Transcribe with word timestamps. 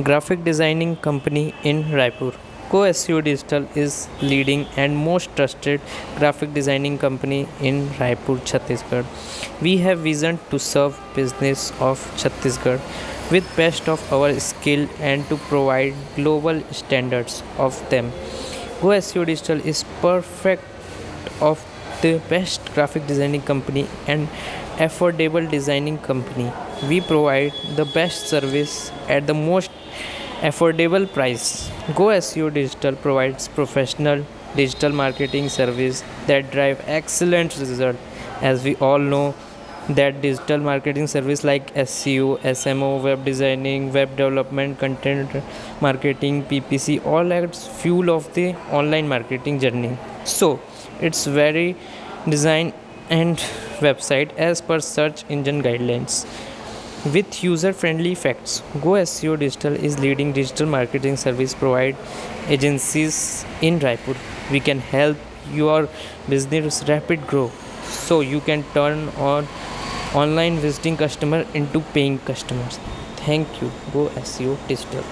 graphic 0.00 0.42
designing 0.42 0.96
company 0.96 1.54
in 1.64 1.84
Raipur. 1.84 2.34
SEO 2.70 3.22
Digital 3.22 3.68
is 3.74 4.08
leading 4.22 4.66
and 4.74 4.96
most 4.96 5.28
trusted 5.36 5.82
graphic 6.16 6.54
designing 6.54 6.96
company 6.96 7.46
in 7.60 7.88
Raipur, 7.98 8.38
Chhattisgarh. 8.38 9.04
We 9.60 9.76
have 9.78 9.98
vision 9.98 10.38
to 10.48 10.58
serve 10.58 10.98
business 11.14 11.72
of 11.78 12.00
Chhattisgarh 12.16 12.80
with 13.30 13.44
best 13.54 13.86
of 13.86 14.00
our 14.10 14.40
skill 14.40 14.88
and 14.98 15.28
to 15.28 15.36
provide 15.36 15.92
global 16.16 16.62
standards 16.70 17.42
of 17.58 17.78
them. 17.90 18.10
Go 18.80 18.88
SEO 18.88 19.26
Digital 19.26 19.60
is 19.60 19.84
perfect 20.00 20.64
of 21.42 21.62
the 22.00 22.18
best 22.30 22.72
graphic 22.72 23.06
designing 23.06 23.42
company 23.42 23.86
and 24.06 24.26
affordable 24.78 25.48
designing 25.50 25.98
company. 25.98 26.50
We 26.88 27.02
provide 27.02 27.52
the 27.76 27.84
best 27.84 28.28
service 28.28 28.90
at 29.06 29.26
the 29.26 29.34
most 29.34 29.70
affordable 30.48 31.06
price. 31.12 31.70
Go 31.94 32.06
SEO 32.18 32.52
Digital 32.52 32.96
provides 32.96 33.46
professional 33.46 34.24
digital 34.56 34.90
marketing 34.90 35.48
service 35.48 36.02
that 36.26 36.50
drive 36.50 36.82
excellent 36.86 37.56
result. 37.58 37.96
As 38.40 38.64
we 38.64 38.74
all 38.76 38.98
know 38.98 39.34
that 39.88 40.20
digital 40.20 40.58
marketing 40.58 41.06
service 41.06 41.44
like 41.44 41.72
SEO, 41.74 42.38
SMO, 42.40 43.02
web 43.02 43.24
designing, 43.24 43.92
web 43.92 44.16
development, 44.16 44.78
content 44.80 45.30
marketing, 45.80 46.44
PPC 46.44 47.04
all 47.06 47.32
adds 47.32 47.66
fuel 47.66 48.10
of 48.10 48.32
the 48.34 48.54
online 48.70 49.08
marketing 49.08 49.60
journey. 49.60 49.96
So 50.24 50.60
it's 51.00 51.24
very 51.24 51.76
design 52.28 52.72
and 53.10 53.36
website 53.78 54.34
as 54.36 54.60
per 54.60 54.80
search 54.80 55.24
engine 55.28 55.62
guidelines. 55.62 56.26
With 57.04 57.42
user-friendly 57.42 58.12
effects, 58.12 58.62
Go 58.80 58.90
SEO 58.90 59.36
Digital 59.36 59.72
is 59.74 59.98
leading 59.98 60.32
digital 60.32 60.68
marketing 60.68 61.16
service 61.16 61.52
provide 61.52 61.96
agencies 62.46 63.44
in 63.60 63.80
Raipur. 63.80 64.16
We 64.52 64.60
can 64.60 64.78
help 64.78 65.16
your 65.50 65.88
business 66.28 66.84
rapid 66.88 67.26
grow 67.26 67.50
so 67.82 68.20
you 68.20 68.40
can 68.40 68.62
turn 68.72 69.08
on 69.18 69.48
online 70.14 70.58
visiting 70.58 70.96
customer 70.96 71.44
into 71.54 71.80
paying 71.80 72.20
customers. 72.20 72.78
Thank 73.16 73.60
you. 73.60 73.72
Go 73.92 74.06
SEO 74.10 74.56
Digital. 74.68 75.02